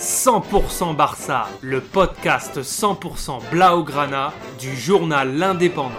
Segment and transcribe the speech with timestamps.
[0.00, 5.90] 100% Barça, le podcast 100% Blaugrana du journal L'Indépendant.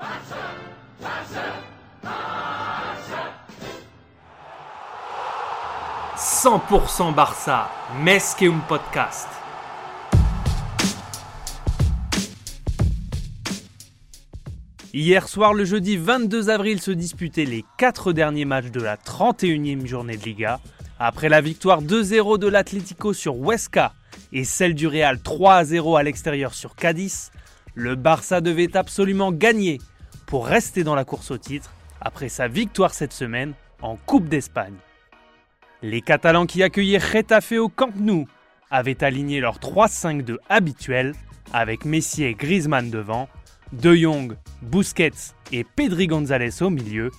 [6.16, 7.70] 100% Barça,
[8.00, 9.28] Mesqueum Podcast.
[14.94, 19.84] Hier soir, le jeudi 22 avril, se disputaient les 4 derniers matchs de la 31e
[19.84, 20.60] journée de Liga.
[20.98, 23.92] Après la victoire 2-0 de l'Atlético sur Huesca
[24.32, 27.30] et celle du Real 3-0 à l'extérieur sur Cadiz,
[27.74, 29.78] le Barça devait absolument gagner
[30.24, 34.76] pour rester dans la course au titre après sa victoire cette semaine en Coupe d'Espagne.
[35.82, 38.26] Les Catalans qui accueillaient Getafe au Camp Nou
[38.70, 41.14] avaient aligné leur 3-5-2 habituel
[41.52, 43.28] avec Messi et Griezmann devant,
[43.72, 47.10] De Jong, Busquets et Pedri González au milieu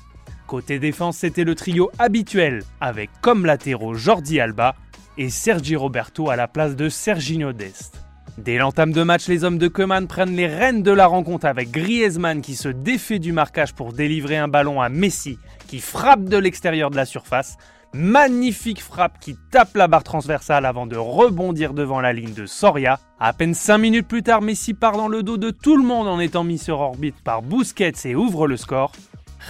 [0.47, 4.75] Côté défense, c'était le trio habituel, avec comme latéraux Jordi Alba
[5.17, 8.01] et Sergi Roberto à la place de Serginho Dest.
[8.37, 11.69] Dès l'entame de match, les hommes de Koeman prennent les rênes de la rencontre avec
[11.71, 16.37] Griezmann qui se défait du marquage pour délivrer un ballon à Messi qui frappe de
[16.37, 17.57] l'extérieur de la surface.
[17.93, 22.99] Magnifique frappe qui tape la barre transversale avant de rebondir devant la ligne de Soria.
[23.19, 26.07] À peine 5 minutes plus tard, Messi part dans le dos de tout le monde
[26.07, 28.93] en étant mis sur orbite par Busquets et ouvre le score.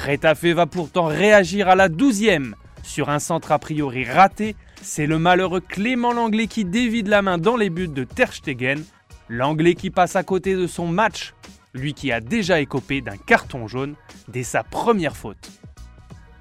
[0.06, 2.56] Retafe va pourtant réagir à la douzième.
[2.84, 7.38] Sur un centre a priori raté, c'est le malheureux Clément Langlais qui dévide la main
[7.38, 8.84] dans les buts de Ter Stegen.
[9.28, 11.34] L'Anglais qui passe à côté de son match,
[11.74, 13.96] lui qui a déjà écopé d'un carton jaune
[14.28, 15.50] dès sa première faute.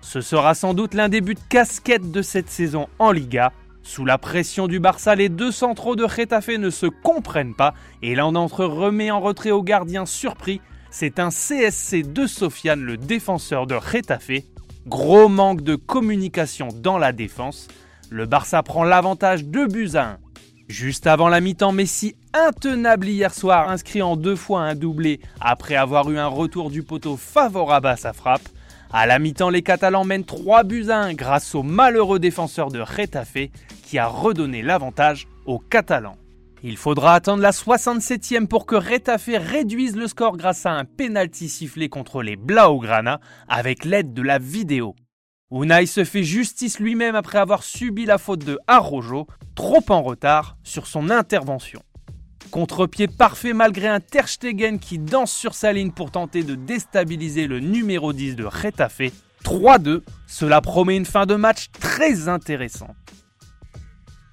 [0.01, 3.53] Ce sera sans doute l'un des buts casquettes de cette saison en Liga.
[3.83, 8.15] Sous la pression du Barça, les deux centraux de Retafe ne se comprennent pas et
[8.15, 10.61] l'un d'entre eux remet en retrait au gardien surpris
[10.99, 14.31] c'est un CSC de Sofiane, le défenseur de Retafe.
[14.87, 17.69] Gros manque de communication dans la défense.
[18.09, 20.19] Le Barça prend l'avantage de buts à 1.
[20.69, 25.77] Juste avant la mi-temps, Messi, intenable hier soir, inscrit en deux fois un doublé après
[25.77, 28.49] avoir eu un retour du poteau favorable à sa frappe.
[28.91, 32.81] À la mi-temps, les Catalans mènent 3 buts à 1 grâce au malheureux défenseur de
[32.81, 33.51] Retafe
[33.85, 36.17] qui a redonné l'avantage aux Catalans.
[36.63, 41.49] Il faudra attendre la 67e pour que Retafe réduise le score grâce à un penalty
[41.49, 44.97] sifflé contre les Blaugrana avec l'aide de la vidéo.
[45.53, 50.57] Unai se fait justice lui-même après avoir subi la faute de Arrojo, trop en retard
[50.65, 51.83] sur son intervention.
[52.51, 57.61] Contre-pied parfait malgré un Terstegen qui danse sur sa ligne pour tenter de déstabiliser le
[57.61, 59.13] numéro 10 de Retafe.
[59.45, 62.97] 3-2, cela promet une fin de match très intéressante.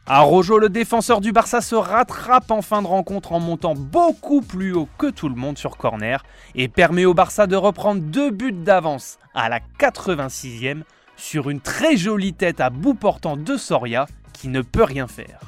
[0.06, 4.74] Arrojo, le défenseur du Barça, se rattrape en fin de rencontre en montant beaucoup plus
[4.74, 6.26] haut que tout le monde sur corner
[6.56, 10.82] et permet au Barça de reprendre deux buts d'avance à la 86e
[11.16, 15.40] sur une très jolie tête à bout portant de Soria qui ne peut rien faire.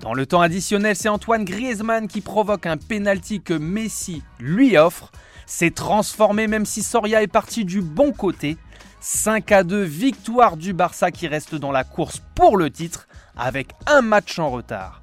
[0.00, 5.10] Dans le temps additionnel, c'est Antoine Griezmann qui provoque un penalty que Messi lui offre.
[5.46, 8.56] C'est transformé même si Soria est parti du bon côté.
[9.04, 13.72] 5 à 2, victoire du Barça qui reste dans la course pour le titre avec
[13.86, 15.02] un match en retard.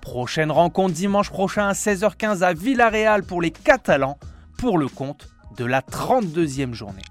[0.00, 4.16] Prochaine rencontre dimanche prochain à 16h15 à Villarreal pour les Catalans
[4.58, 7.02] pour le compte de la 32e journée.